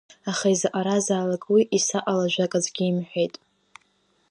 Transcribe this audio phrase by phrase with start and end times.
[0.31, 3.33] Аха иза-ҟаразаалак уи исаҟала жәак аӡәгьы имҳәеит.